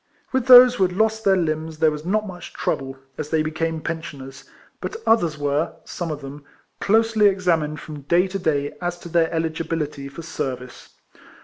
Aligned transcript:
With 0.31 0.47
those 0.47 0.73
who 0.73 0.83
had 0.83 0.93
lost 0.97 1.23
their 1.23 1.37
limbs, 1.37 1.77
there 1.77 1.91
was 1.91 2.03
not 2.03 2.25
much 2.25 2.53
trouble, 2.53 2.97
as 3.19 3.29
they 3.29 3.43
became 3.43 3.81
pensioners; 3.81 4.45
but 4.81 4.95
others 5.05 5.37
were, 5.37 5.75
some 5.83 6.09
of 6.09 6.21
them, 6.21 6.43
closely 6.79 7.29
ex 7.29 7.45
amined 7.45 7.77
from 7.77 8.01
day 8.01 8.27
to 8.27 8.39
day 8.39 8.73
as 8.81 8.97
to 9.01 9.09
their 9.09 9.31
eligibility 9.31 10.09
for 10.09 10.23
service. 10.23 10.89